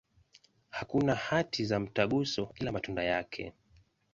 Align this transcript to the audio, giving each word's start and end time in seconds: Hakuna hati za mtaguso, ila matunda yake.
Hakuna 0.69 1.15
hati 1.15 1.65
za 1.65 1.79
mtaguso, 1.79 2.53
ila 2.59 2.71
matunda 2.71 3.03
yake. 3.03 3.53